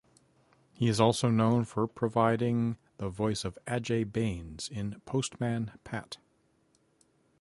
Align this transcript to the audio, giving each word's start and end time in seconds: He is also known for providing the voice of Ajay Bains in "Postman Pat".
He 0.73 0.87
is 0.87 0.99
also 0.99 1.29
known 1.29 1.63
for 1.63 1.85
providing 1.85 2.77
the 2.97 3.07
voice 3.07 3.45
of 3.45 3.59
Ajay 3.67 4.03
Bains 4.11 4.67
in 4.67 4.99
"Postman 5.05 5.73
Pat". 5.83 6.17